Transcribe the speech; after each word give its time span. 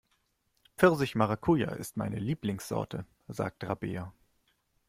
Pfirsich-Maracuja 0.77 1.73
ist 1.73 1.95
meine 1.95 2.17
Lieblingssorte, 2.17 3.05
sagt 3.27 3.63
Rabea. 3.65 4.11